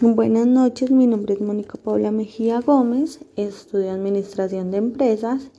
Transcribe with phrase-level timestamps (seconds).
[0.00, 5.50] Buenas noches, mi nombre es Mónica Paula Mejía Gómez, estudio Administración de Empresas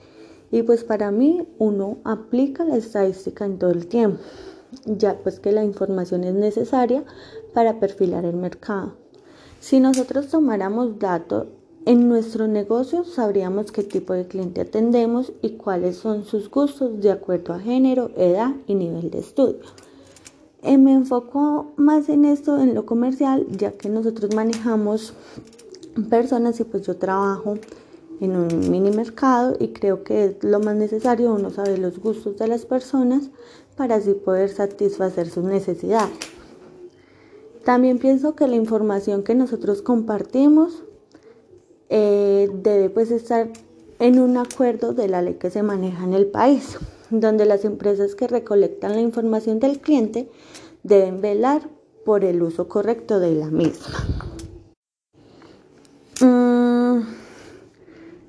[0.49, 4.21] y pues para mí uno aplica la estadística en todo el tiempo,
[4.85, 7.03] ya pues que la información es necesaria
[7.53, 8.93] para perfilar el mercado.
[9.59, 11.47] Si nosotros tomáramos datos
[11.85, 17.11] en nuestro negocio, sabríamos qué tipo de cliente atendemos y cuáles son sus gustos de
[17.11, 19.65] acuerdo a género, edad y nivel de estudio.
[20.61, 25.13] Eh, me enfoco más en esto, en lo comercial, ya que nosotros manejamos
[26.09, 27.57] personas y pues yo trabajo
[28.19, 32.37] en un mini mercado y creo que es lo más necesario uno saber los gustos
[32.37, 33.29] de las personas
[33.77, 36.11] para así poder satisfacer sus necesidades.
[37.63, 40.83] También pienso que la información que nosotros compartimos
[41.87, 43.49] eh, debe pues estar
[43.99, 46.77] en un acuerdo de la ley que se maneja en el país
[47.09, 50.29] donde las empresas que recolectan la información del cliente
[50.83, 51.69] deben velar
[52.05, 54.05] por el uso correcto de la misma.
[56.21, 57.01] Mm,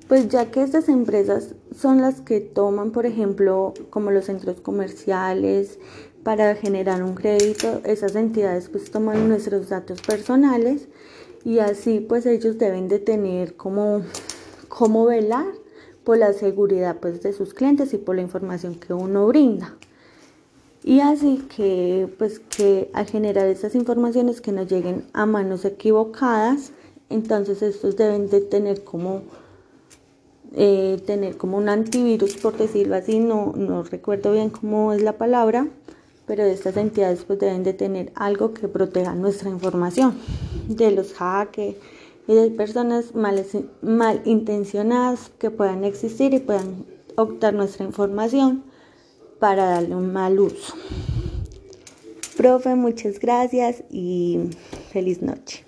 [0.07, 5.79] pues ya que estas empresas son las que toman, por ejemplo, como los centros comerciales,
[6.23, 10.87] para generar un crédito, esas entidades pues toman nuestros datos personales
[11.43, 14.03] y así pues ellos deben de tener como,
[14.67, 15.45] como velar
[16.03, 19.75] por la seguridad pues, de sus clientes y por la información que uno brinda.
[20.83, 26.71] Y así que, pues, que al generar esas informaciones que nos lleguen a manos equivocadas,
[27.09, 29.21] entonces estos deben de tener como,
[30.53, 35.17] eh, tener como un antivirus, por decirlo así, no, no recuerdo bien cómo es la
[35.17, 35.67] palabra,
[36.25, 40.15] pero estas entidades pues deben de tener algo que proteja nuestra información
[40.67, 41.75] de los hackers
[42.31, 43.45] y de personas mal,
[43.81, 46.85] malintencionadas que puedan existir y puedan
[47.17, 48.63] optar nuestra información
[49.37, 50.73] para darle un mal uso.
[52.37, 54.39] Profe, muchas gracias y
[54.93, 55.65] feliz noche.